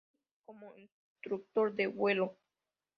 Navy 0.03 0.41
como 0.47 0.75
instructor 0.75 1.75
de 1.75 1.85
vuelo. 1.85 2.39